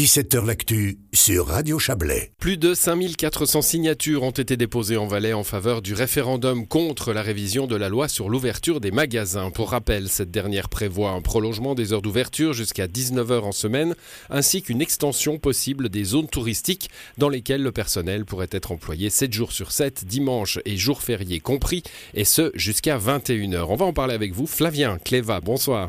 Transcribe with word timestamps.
17h 0.00 0.46
L'actu 0.46 0.98
sur 1.12 1.48
Radio 1.48 1.78
Chablais. 1.78 2.32
Plus 2.38 2.56
de 2.56 2.72
5400 2.72 3.60
signatures 3.60 4.22
ont 4.22 4.30
été 4.30 4.56
déposées 4.56 4.96
en 4.96 5.06
Valais 5.06 5.34
en 5.34 5.44
faveur 5.44 5.82
du 5.82 5.92
référendum 5.92 6.66
contre 6.66 7.12
la 7.12 7.20
révision 7.20 7.66
de 7.66 7.76
la 7.76 7.90
loi 7.90 8.08
sur 8.08 8.30
l'ouverture 8.30 8.80
des 8.80 8.92
magasins. 8.92 9.50
Pour 9.50 9.72
rappel, 9.72 10.08
cette 10.08 10.30
dernière 10.30 10.70
prévoit 10.70 11.10
un 11.10 11.20
prolongement 11.20 11.74
des 11.74 11.92
heures 11.92 12.00
d'ouverture 12.00 12.54
jusqu'à 12.54 12.86
19h 12.86 13.40
en 13.40 13.52
semaine, 13.52 13.94
ainsi 14.30 14.62
qu'une 14.62 14.80
extension 14.80 15.36
possible 15.36 15.90
des 15.90 16.04
zones 16.04 16.28
touristiques 16.28 16.88
dans 17.18 17.28
lesquelles 17.28 17.62
le 17.62 17.70
personnel 17.70 18.24
pourrait 18.24 18.48
être 18.52 18.72
employé 18.72 19.10
7 19.10 19.34
jours 19.34 19.52
sur 19.52 19.70
7, 19.70 20.06
dimanche 20.06 20.60
et 20.64 20.78
jours 20.78 21.02
fériés 21.02 21.40
compris, 21.40 21.82
et 22.14 22.24
ce 22.24 22.52
jusqu'à 22.54 22.96
21h. 22.96 23.66
On 23.68 23.76
va 23.76 23.84
en 23.84 23.92
parler 23.92 24.14
avec 24.14 24.32
vous. 24.32 24.46
Flavien 24.46 24.96
Cléva, 24.96 25.42
bonsoir. 25.42 25.88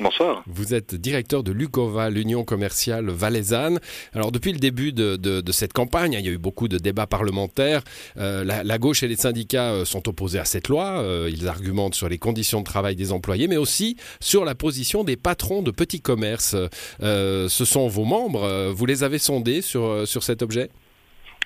Bonsoir. 0.00 0.42
Vous 0.46 0.74
êtes 0.74 0.94
directeur 0.94 1.42
de 1.44 1.52
l'UCOVA, 1.52 2.10
l'Union 2.10 2.44
commerciale 2.44 3.10
valaisanne. 3.10 3.78
Alors 4.12 4.32
depuis 4.32 4.52
le 4.52 4.58
début 4.58 4.92
de, 4.92 5.42
cette 5.52 5.72
campagne, 5.72 6.14
il 6.14 6.24
y 6.24 6.28
a 6.28 6.32
eu 6.32 6.38
beaucoup 6.38 6.68
de 6.68 6.78
débats 6.78 7.06
parlementaires. 7.06 7.82
Euh, 8.16 8.44
la, 8.44 8.78
gauche 8.78 9.02
et 9.02 9.08
les 9.08 9.16
syndicats 9.16 9.72
euh, 9.72 9.84
sont 9.84 10.08
opposés 10.08 10.38
à 10.38 10.44
cette 10.44 10.68
loi. 10.68 11.00
Euh, 11.00 11.30
ils 11.32 11.46
argumentent 11.46 11.94
sur 11.94 12.08
les 12.08 12.18
conditions 12.18 12.60
de 12.60 12.64
travail 12.64 12.96
des 12.96 13.12
employés, 13.12 13.46
mais 13.46 13.56
aussi 13.56 13.96
sur 14.20 14.44
la 14.44 14.54
position 14.54 15.04
des 15.04 15.16
patrons 15.16 15.62
de 15.62 15.70
petits 15.70 16.00
commerces. 16.00 16.56
ce 17.00 17.48
sont 17.48 17.86
vos 17.88 18.04
membres. 18.04 18.72
Vous 18.72 18.86
les 18.86 19.04
avez 19.04 19.18
sondés 19.18 19.62
sur, 19.62 20.06
sur 20.08 20.22
cet 20.22 20.42
objet? 20.42 20.70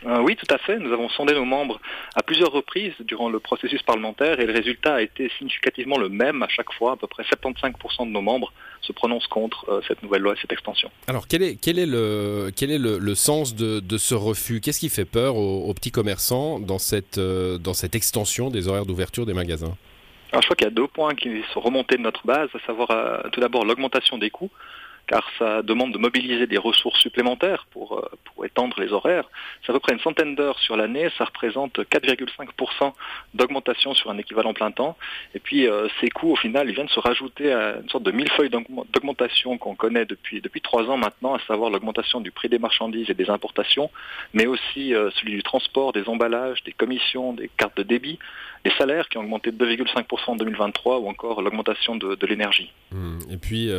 Euh, 0.07 0.20
oui, 0.20 0.37
tout 0.37 0.52
à 0.55 0.59
fait. 0.59 0.79
Nous 0.79 0.93
avons 0.93 1.09
sondé 1.09 1.34
nos 1.34 1.45
membres 1.45 1.80
à 2.15 2.23
plusieurs 2.23 2.52
reprises 2.52 2.95
durant 3.01 3.29
le 3.29 3.41
processus 3.41 3.83
parlementaire 3.83 4.39
et 4.39 4.47
le 4.47 4.52
résultat 4.52 4.97
a 4.97 5.02
été 5.02 5.30
significativement 5.39 5.98
le 5.98 6.09
même 6.09 6.43
à 6.43 6.48
chaque 6.48 6.73
fois. 6.73 6.93
À 6.93 6.97
peu 6.97 7.06
près 7.06 7.25
75% 7.25 8.06
de 8.06 8.12
nos 8.12 8.20
membres 8.20 8.53
se 8.80 8.92
prononcent 8.92 9.27
contre 9.27 9.69
euh, 9.69 9.80
cette 9.89 10.03
nouvelle 10.03 10.23
loi 10.23 10.34
et 10.34 10.37
cette 10.41 10.53
extension. 10.53 10.91
Alors 11.09 11.27
quel 11.27 11.42
est, 11.42 11.56
quel 11.61 11.79
est, 11.79 11.87
le, 11.87 12.51
quel 12.55 12.70
est 12.70 12.79
le, 12.79 13.15
sens 13.15 13.56
de, 13.56 13.98
ce 13.98 14.15
refus? 14.15 14.61
Qu'est-ce 14.61 14.80
qui 14.80 14.89
fait 14.89 15.05
peur 15.05 15.37
aux, 15.37 15.75
petits 15.75 15.91
commerçants 15.91 16.61
dans 16.61 16.78
cette, 16.78 17.19
euh, 17.19 17.58
dans 17.58 17.75
cette 17.75 17.95
extension 17.95 18.51
des 18.51 18.69
horaires 18.69 18.86
d'ouverture 18.86 19.27
des 19.27 19.34
magasins? 19.34 19.77
Alors, 20.30 20.42
je 20.42 20.47
crois 20.47 20.56
qu'il 20.56 20.67
y 20.67 20.70
a 20.70 20.75
deux 20.75 20.86
points 20.86 21.14
qui 21.14 21.42
sont 21.55 21.61
remontés 21.61 21.97
de 21.97 22.03
notre 22.03 22.27
base, 22.27 22.51
à 22.55 22.67
savoir 22.67 22.89
tout 23.33 23.41
d'abord 23.41 23.64
l'augmentation 23.64 24.19
des 24.19 24.28
coûts 24.28 24.51
car 25.09 25.28
ça 25.39 25.62
demande 25.62 25.92
de 25.92 25.98
mobiliser 25.98 26.47
des 26.47 26.59
ressources 26.59 27.01
supplémentaires 27.01 27.67
pour, 27.70 27.98
euh, 27.98 28.09
pour 28.27 28.45
étendre 28.45 28.78
les 28.81 28.92
horaires. 28.92 29.28
C'est 29.64 29.70
à 29.70 29.73
peu 29.73 29.81
près 29.81 29.95
une 29.95 30.01
centaine 30.01 30.34
d'heures 30.34 30.59
sur 30.61 30.77
l'année, 30.77 31.09
ça 31.17 31.25
représente 31.25 31.78
4,5% 31.78 32.92
d'augmentation 33.34 33.95
sur 33.95 34.11
un 34.11 34.19
équivalent 34.19 34.53
plein 34.53 34.70
temps. 34.70 34.97
Et 35.34 35.41
puis 35.41 35.67
euh, 35.67 35.89
ces 36.01 36.11
coûts, 36.11 36.33
au 36.33 36.36
final, 36.36 36.69
ils 36.69 36.75
viennent 36.75 36.89
se 36.89 37.01
rajouter 37.01 37.53
à 37.53 37.79
une 37.83 37.89
sorte 37.89 38.05
de 38.05 38.12
millefeuille 38.12 38.51
d'augmentation 38.51 39.59
qu'on 39.59 39.75
connaît 39.75 40.05
depuis 40.05 40.41
depuis 40.41 40.61
trois 40.61 40.84
ans 40.84 40.98
maintenant, 40.98 41.34
à 41.34 41.41
savoir 41.41 41.70
l'augmentation 41.70 42.20
du 42.20 42.31
prix 42.31 42.48
des 42.48 42.59
marchandises 42.59 43.09
et 43.09 43.14
des 43.14 43.31
importations, 43.31 43.91
mais 44.34 44.47
aussi 44.47 44.95
euh, 44.95 45.11
celui 45.12 45.33
du 45.33 45.42
transport, 45.42 45.92
des 45.92 46.09
emballages, 46.09 46.62
des 46.64 46.73
commissions, 46.73 47.33
des 47.33 47.51
cartes 47.56 47.77
de 47.79 47.83
débit, 47.83 48.19
les 48.69 48.77
salaires 48.77 49.08
qui 49.08 49.19
ont 49.19 49.22
augmenté 49.22 49.50
de 49.50 49.64
2,5% 49.64 50.05
en 50.27 50.36
2023 50.36 50.98
ou 50.98 51.08
encore 51.08 51.42
l'augmentation 51.42 51.97
de, 51.97 52.16
l'énergie. 52.27 52.70
Mmh. 52.92 53.19
Et 53.30 53.36
puis, 53.36 53.70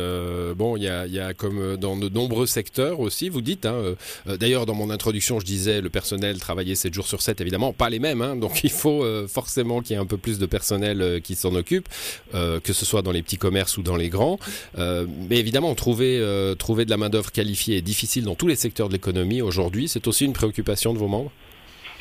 bon, 0.56 0.76
il 0.76 0.82
y 0.82 0.88
a 0.88 1.34
comme 1.34 1.76
dans 1.76 1.96
de 1.96 2.08
nombreux 2.08 2.46
secteurs 2.46 3.00
aussi, 3.00 3.28
vous 3.28 3.40
dites. 3.40 3.66
Hein, 3.66 3.74
euh, 3.74 4.36
D'ailleurs, 4.36 4.66
dans 4.66 4.74
mon 4.74 4.90
introduction, 4.90 5.40
je 5.40 5.44
disais 5.44 5.80
le 5.80 5.90
personnel 5.90 6.38
travaillait 6.38 6.74
7 6.74 6.92
jours 6.92 7.06
sur 7.06 7.22
7, 7.22 7.40
évidemment, 7.40 7.72
pas 7.72 7.90
les 7.90 7.98
mêmes. 7.98 8.22
Hein, 8.22 8.36
donc 8.36 8.60
il 8.64 8.70
faut 8.70 9.04
euh, 9.04 9.26
forcément 9.28 9.80
qu'il 9.80 9.96
y 9.96 9.98
ait 9.98 10.02
un 10.02 10.06
peu 10.06 10.16
plus 10.16 10.38
de 10.38 10.46
personnel 10.46 11.02
euh, 11.02 11.20
qui 11.20 11.34
s'en 11.34 11.54
occupe, 11.54 11.88
que 12.32 12.72
ce 12.72 12.84
soit 12.84 13.02
dans 13.02 13.12
les 13.12 13.22
petits 13.22 13.38
commerces 13.38 13.76
ou 13.76 13.82
dans 13.82 13.96
les 13.96 14.08
grands. 14.08 14.38
mais 14.76 15.36
évidemment, 15.36 15.74
trouver, 15.74 16.22
trouver 16.58 16.84
de 16.84 16.90
la 16.90 16.96
main-d'œuvre 16.96 17.32
qualifiée 17.32 17.76
est 17.76 17.82
difficile 17.82 18.24
dans 18.24 18.34
tous 18.34 18.46
les 18.46 18.56
secteurs 18.56 18.88
de 18.88 18.94
l'économie 18.94 19.42
aujourd'hui. 19.42 19.88
C'est 19.88 20.06
aussi 20.06 20.24
une 20.24 20.32
préoccupation 20.32 20.92
de 20.92 20.98
vos 20.98 21.08
membres? 21.08 21.30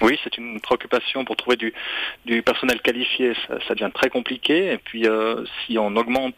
Oui, 0.02 0.18
c'est 0.24 0.38
une 0.38 0.60
préoccupation 0.60 1.26
pour 1.26 1.36
trouver 1.36 1.58
du, 1.58 1.74
personnel 2.44 2.82
qualifié, 2.82 3.34
ça, 3.48 3.74
devient 3.76 3.92
très 3.94 4.10
compliqué. 4.10 4.74
Et 4.74 4.78
puis, 4.78 5.08
euh, 5.08 5.44
si 5.66 5.78
on 5.78 5.96
augmente 5.96 6.38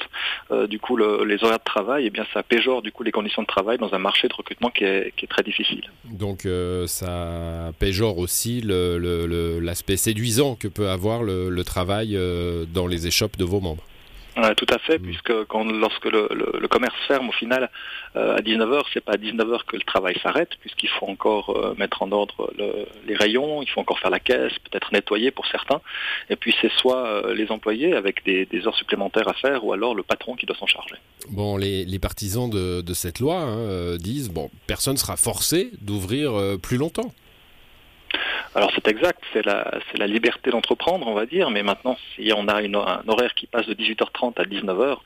euh, 0.52 0.68
du 0.68 0.80
coup 0.80 0.97
les 0.97 1.44
horaires 1.44 1.59
de 1.59 1.63
travail, 1.63 2.06
eh 2.08 2.09
bien, 2.09 2.25
ça 2.34 2.44
péjore 2.44 2.81
du 2.81 2.91
coup 2.91 3.03
les 3.03 3.12
conditions 3.12 3.41
de 3.41 3.47
travail 3.47 3.78
dans 3.78 3.94
un 3.94 4.00
marché 4.00 4.28
de 4.28 4.34
recrutement 4.34 4.69
qui 4.69 4.84
est, 4.84 5.13
qui 5.16 5.25
est 5.25 5.28
très 5.28 5.44
difficile. 5.44 5.90
Donc, 6.06 6.46
euh, 6.46 6.88
ça 6.88 7.72
péjore 7.80 8.18
aussi 8.18 8.62
l'aspect 8.63 9.97
séduisant 9.97 10.56
que 10.56 10.68
peut 10.68 10.90
avoir 10.90 11.24
le 11.24 11.64
travail 11.64 12.18
dans 12.74 12.88
les 12.88 13.08
échoppes 13.08 13.38
de 13.38 13.46
vos 13.46 13.59
membres 13.59 13.84
tout 14.56 14.66
à 14.69 14.80
fait, 14.80 14.97
puisque 15.00 15.30
lorsque 15.30 16.06
le, 16.06 16.68
commerce 16.68 16.96
ferme 17.08 17.30
au 17.30 17.31
final 17.34 17.69
euh, 18.16 18.38
à 18.38 18.42
19h, 18.42 18.84
c'est 18.94 19.03
pas 19.03 19.14
à 19.14 19.18
19h 19.18 19.66
que 19.66 19.75
le 19.75 19.84
travail 19.84 20.18
s'arrête, 20.24 20.52
puisqu'il 20.62 20.90
faut 20.90 21.08
encore 21.08 21.50
euh, 21.50 21.75
mettre 21.78 22.02
en 22.02 22.12
ordre 22.12 22.52
les 22.58 23.16
rayons, 23.16 23.62
il 23.62 23.70
faut 23.70 23.81
encore 23.81 24.00
faire 24.00 24.09
la 24.09 24.20
caisse, 24.20 24.53
peut-être 24.70 24.91
nettoyer 24.94 25.31
pour 25.31 25.46
certains, 25.47 25.81
et 26.30 26.36
puis 26.36 26.56
c'est 26.62 26.72
soit 26.72 27.06
euh, 27.06 27.34
les 27.34 27.52
employés 27.52 27.94
avec 27.94 28.24
des, 28.24 28.47
heures 28.66 28.75
supplémentaires 28.75 29.28
à 29.28 29.34
faire, 29.34 29.66
ou 29.66 29.74
alors 29.74 29.96
le 29.96 30.03
patron 30.03 30.36
qui 30.36 30.46
doit 30.46 30.56
s'en 30.56 30.68
charger. 30.68 30.96
Bon, 31.30 31.58
les, 31.58 32.00
partisans 32.00 32.50
de, 32.50 32.94
cette 32.94 33.20
loi 33.20 33.38
hein, 33.38 33.97
disent, 33.97 34.30
bon, 34.30 34.50
personne 34.68 34.97
sera 34.97 35.18
forcé 35.18 35.72
d'ouvrir 35.81 36.34
plus 36.62 36.78
longtemps. 36.78 37.12
Alors 38.53 38.69
c'est 38.75 38.88
exact, 38.89 39.22
c'est 39.31 39.45
la, 39.45 40.07
liberté 40.07 40.51
d'entreprendre, 40.51 41.07
on 41.07 41.13
va 41.13 41.25
dire, 41.25 41.50
mais 41.50 41.63
maintenant, 41.63 41.97
si 42.16 42.34
on 42.35 42.50
a 42.50 42.62
un 42.62 43.07
horaire 43.07 43.34
qui 43.34 43.47
passe 43.47 43.66
de 43.66 43.73
18h30 43.73 44.34
à 44.41 44.44
19h, 44.44 44.97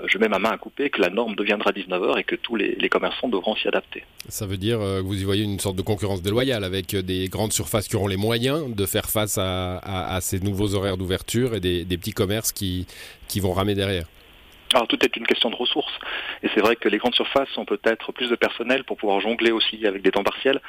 euh, 0.00 0.06
je 0.06 0.18
mets 0.18 0.28
ma 0.28 0.38
main 0.38 0.50
à 0.50 0.58
couper 0.58 0.90
que 0.90 1.00
la 1.00 1.08
norme 1.08 1.34
deviendra 1.34 1.70
19h 1.70 2.18
et 2.18 2.24
que 2.24 2.36
tous 2.36 2.56
les, 2.56 2.76
commerçants 2.90 3.28
devront 3.28 3.56
s'y 3.56 3.66
adapter. 3.66 4.04
Ça 4.28 4.46
veut 4.46 4.58
dire 4.58 4.80
euh, 4.80 5.00
que 5.00 5.06
vous 5.06 5.18
y 5.18 5.24
voyez 5.24 5.42
une 5.42 5.58
sorte 5.58 5.76
de 5.76 5.82
concurrence 5.82 6.20
déloyale 6.20 6.64
avec 6.64 6.92
euh, 6.92 7.02
des 7.02 7.28
grandes 7.28 7.54
surfaces 7.54 7.88
qui 7.88 7.96
auront 7.96 8.08
les 8.08 8.18
moyens 8.18 8.74
de 8.74 8.86
faire 8.86 9.08
face 9.08 9.38
à, 9.38 10.18
ces 10.20 10.40
nouveaux 10.40 10.74
horaires 10.74 10.98
d'ouverture 10.98 11.54
et 11.54 11.60
des, 11.60 11.84
petits 11.96 12.12
commerces 12.12 12.52
qui 12.52 12.86
vont 13.40 13.52
ramer 13.52 13.74
derrière. 13.74 14.04
Alors 14.74 14.88
tout 14.88 14.98
est 15.04 15.16
une 15.16 15.26
question 15.26 15.50
de 15.50 15.56
ressources. 15.56 15.92
Et 16.42 16.48
c'est 16.54 16.60
vrai 16.60 16.76
que 16.76 16.88
les 16.88 16.98
grandes 16.98 17.14
surfaces 17.14 17.56
ont 17.56 17.64
peut-être 17.64 18.12
plus 18.12 18.28
de 18.28 18.36
personnel 18.36 18.84
pour 18.84 18.96
pouvoir 18.96 19.20
jongler 19.20 19.52
aussi 19.52 19.86
avec 19.86 20.02
des 20.02 20.10
temps 20.10 20.22
partiels, 20.22 20.60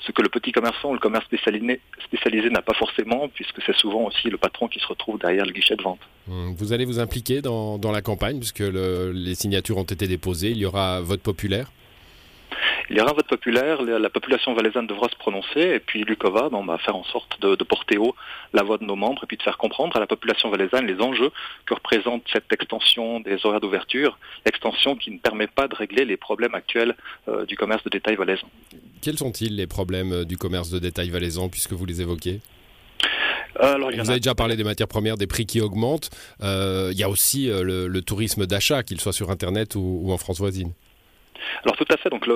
ce 0.00 0.12
que 0.12 0.22
le 0.22 0.28
petit 0.28 0.52
commerçant 0.52 0.90
ou 0.90 0.94
le 0.94 0.98
commerce 0.98 1.26
spécialisé, 1.26 2.50
n'a 2.50 2.62
pas 2.62 2.74
forcément, 2.74 3.28
puisque 3.28 3.62
c'est 3.64 3.76
souvent 3.76 4.04
aussi 4.04 4.28
le 4.28 4.36
patron 4.36 4.68
qui 4.68 4.78
se 4.78 4.86
retrouve 4.86 5.18
derrière 5.18 5.46
le 5.46 5.52
guichet 5.52 5.76
de 5.76 5.82
vente. 5.82 6.00
Hum, 6.28 6.54
vous 6.56 6.72
allez 6.72 6.84
vous 6.84 6.98
impliquer 6.98 7.40
dans, 7.40 7.78
la 7.92 8.02
campagne, 8.02 8.38
puisque 8.38 8.60
les 8.60 9.34
signatures 9.34 9.78
ont 9.78 9.84
été 9.84 10.06
déposées. 10.06 10.50
Il 10.50 10.58
y 10.58 10.66
aura 10.66 11.00
vote 11.00 11.22
populaire? 11.22 11.70
Il 12.88 12.96
y 12.96 13.00
aura 13.00 13.10
un 13.10 13.14
vote 13.14 13.26
populaire, 13.26 13.82
la 13.82 14.10
population 14.10 14.54
valaisanne 14.54 14.86
devra 14.86 15.08
se 15.08 15.16
prononcer, 15.16 15.60
et 15.60 15.80
puis 15.80 16.04
l'UCOVA 16.04 16.48
on 16.52 16.64
va 16.64 16.78
faire 16.78 16.96
en 16.96 17.04
sorte 17.04 17.40
de, 17.40 17.54
porter 17.64 17.98
haut 17.98 18.14
la 18.52 18.62
voix 18.62 18.78
de 18.78 18.84
nos 18.84 18.96
membres, 18.96 19.24
et 19.24 19.26
puis 19.26 19.36
de 19.36 19.42
faire 19.42 19.58
comprendre 19.58 19.96
à 19.96 20.00
la 20.00 20.06
population 20.06 20.50
valaisanne 20.50 20.86
les 20.86 21.00
enjeux 21.00 21.30
que 21.66 21.74
représente 21.74 22.22
cette 22.32 22.52
extension 22.52 23.20
des 23.20 23.44
horaires 23.44 23.60
d'ouverture, 23.60 24.18
extension 24.44 24.96
qui 24.96 25.10
ne 25.10 25.18
permet 25.18 25.48
pas 25.48 25.66
de 25.66 25.74
régler 25.74 26.04
les 26.04 26.16
problèmes 26.16 26.54
actuels 26.54 26.94
euh, 27.28 27.44
du 27.44 27.56
commerce 27.56 27.82
de 27.82 27.90
détail 27.90 28.16
valaisan. 28.16 28.48
Quels 29.02 29.18
sont-ils 29.18 29.56
les 29.56 29.66
problèmes 29.66 30.12
euh, 30.12 30.24
du 30.24 30.36
commerce 30.36 30.70
de 30.70 30.78
détail 30.78 31.10
valaisan, 31.10 31.48
puisque 31.48 31.72
vous 31.72 31.86
les 31.86 32.00
évoquez 32.00 32.40
euh, 33.62 33.78
vous 33.78 34.10
avez 34.10 34.20
déjà 34.20 34.34
parlé 34.34 34.54
des 34.54 34.64
matières 34.64 34.88
premières, 34.88 35.16
des 35.16 35.26
prix 35.26 35.46
qui 35.46 35.62
augmentent. 35.62 36.10
il 36.42 36.92
y 36.92 37.02
a 37.02 37.08
aussi 37.08 37.46
le, 37.48 38.00
tourisme 38.00 38.44
d'achat, 38.44 38.82
qu'il 38.82 39.00
soit 39.00 39.14
sur 39.14 39.30
Internet 39.30 39.76
ou 39.76 40.12
en 40.12 40.18
France 40.18 40.38
voisine. 40.38 40.72
Alors 41.64 41.76
tout 41.76 41.86
à 41.90 41.96
fait. 41.96 42.10
Donc 42.10 42.26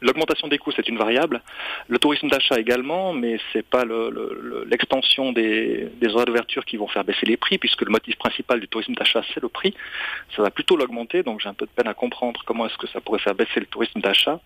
l'augmentation 0.00 0.48
des 0.48 0.58
coûts 0.58 0.72
c'est 0.74 0.88
une 0.88 0.98
variable. 0.98 1.42
Le 1.88 1.98
tourisme 1.98 2.28
d'achat 2.28 2.58
également, 2.58 3.12
mais 3.12 3.38
c'est 3.52 3.66
pas 3.66 3.84
l'extension 4.66 5.32
des, 5.32 5.88
des 6.00 6.08
horaires 6.08 6.26
d'ouverture 6.26 6.64
qui 6.64 6.76
vont 6.76 6.88
faire 6.88 7.04
baisser 7.04 7.26
les 7.26 7.36
prix, 7.36 7.58
puisque 7.58 7.82
le 7.82 7.90
motif 7.90 8.16
principal 8.16 8.60
du 8.60 8.68
tourisme 8.68 8.94
d'achat 8.94 9.22
c'est 9.34 9.42
le 9.42 9.48
prix. 9.48 9.74
Ça 10.36 10.42
va 10.42 10.50
plutôt 10.50 10.76
l'augmenter. 10.76 11.22
Donc 11.22 11.40
j'ai 11.40 11.48
un 11.48 11.54
peu 11.54 11.66
de 11.66 11.70
peine 11.70 11.88
à 11.88 11.94
comprendre 11.94 12.42
comment 12.46 12.66
est-ce 12.66 12.78
que 12.78 12.88
ça 12.88 13.00
pourrait 13.00 13.20
faire 13.20 13.34
baisser 13.34 13.60
le 13.60 13.66
tourisme 13.66 14.00
d'achat. 14.00 14.40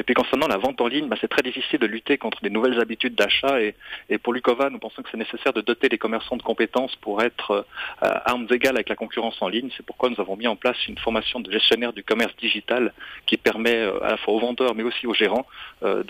Et 0.00 0.02
puis 0.02 0.14
concernant 0.14 0.48
la 0.48 0.56
vente 0.56 0.80
en 0.80 0.86
ligne, 0.86 1.08
bah, 1.08 1.16
c'est 1.20 1.28
très 1.28 1.42
difficile 1.42 1.78
de 1.78 1.86
lutter 1.86 2.16
contre 2.16 2.40
des 2.40 2.48
nouvelles 2.48 2.80
habitudes 2.80 3.14
d'achat. 3.14 3.60
Et, 3.60 3.74
pour 4.22 4.32
Lucova, 4.32 4.70
nous 4.70 4.78
pensons 4.78 5.02
que 5.02 5.10
c'est 5.12 5.18
nécessaire 5.18 5.52
de 5.52 5.60
doter 5.60 5.90
les 5.90 5.98
commerçants 5.98 6.38
de 6.38 6.42
compétences 6.42 6.96
pour 6.96 7.20
être 7.22 7.50
euh, 7.50 7.62
à 8.00 8.30
armes 8.30 8.46
égales 8.50 8.76
avec 8.76 8.88
la 8.88 8.96
concurrence 8.96 9.36
en 9.42 9.48
ligne. 9.48 9.68
C'est 9.76 9.84
pourquoi 9.84 10.08
nous 10.08 10.18
avons 10.18 10.36
mis 10.38 10.46
en 10.46 10.56
place 10.56 10.78
une 10.88 10.96
formation 10.96 11.38
de 11.40 11.52
gestionnaire 11.52 11.92
du 11.92 12.02
commerce 12.02 12.34
digital 12.38 12.94
qui 13.26 13.36
permet 13.36 13.76
euh, 13.76 14.02
à 14.02 14.12
la 14.12 14.16
fois 14.16 14.32
aux 14.32 14.40
vendeurs 14.40 14.74
mais 14.74 14.84
aussi 14.84 15.06
aux 15.06 15.12
gérants 15.12 15.44
euh, 15.82 16.02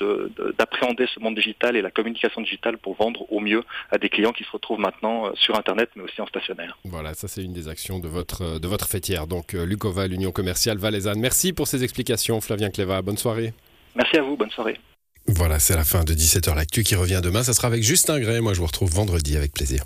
d'appréhender 0.56 1.08
ce 1.12 1.18
monde 1.18 1.34
digital 1.34 1.74
et 1.74 1.82
la 1.82 1.90
communication 1.90 2.42
digitale 2.42 2.78
pour 2.78 2.94
vendre 2.94 3.26
au 3.32 3.40
mieux 3.40 3.64
à 3.90 3.98
des 3.98 4.08
clients 4.08 4.32
qui 4.32 4.44
se 4.44 4.52
retrouvent 4.52 4.78
maintenant 4.78 5.34
sur 5.34 5.58
Internet 5.58 5.90
mais 5.96 6.04
aussi 6.04 6.20
en 6.20 6.26
stationnaire. 6.26 6.78
Voilà, 6.84 7.14
ça 7.14 7.26
c'est 7.26 7.42
une 7.42 7.54
des 7.54 7.66
actions 7.66 7.98
de 7.98 8.06
votre, 8.06 8.60
de 8.60 8.68
votre 8.68 8.86
fêtière. 8.86 9.26
Donc 9.26 9.52
Lucova, 9.52 10.06
l'Union 10.06 10.30
commerciale 10.30 10.78
valaisanne. 10.78 11.18
Merci 11.18 11.52
pour 11.52 11.66
ces 11.66 11.82
explications, 11.82 12.40
Flavien 12.40 12.70
Cléva. 12.70 13.02
Bonne 13.02 13.18
soirée. 13.18 13.52
Merci 13.94 14.16
à 14.16 14.22
vous, 14.22 14.36
bonne 14.36 14.50
soirée. 14.50 14.78
Voilà, 15.26 15.58
c'est 15.58 15.76
la 15.76 15.84
fin 15.84 16.04
de 16.04 16.14
17h 16.14 16.54
L'actu 16.54 16.82
qui 16.82 16.94
revient 16.94 17.20
demain. 17.22 17.42
Ça 17.42 17.54
sera 17.54 17.68
avec 17.68 17.82
Justin 17.82 18.18
Gray. 18.18 18.40
Moi, 18.40 18.54
je 18.54 18.60
vous 18.60 18.66
retrouve 18.66 18.90
vendredi 18.90 19.36
avec 19.36 19.52
plaisir. 19.52 19.84